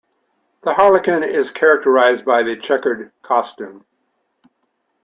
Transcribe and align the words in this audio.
The 0.63 0.73
Harlequin 0.73 1.21
is 1.21 1.51
characterized 1.51 2.25
by 2.25 2.41
his 2.41 2.57
chequered 2.65 3.11
costume. 3.21 3.85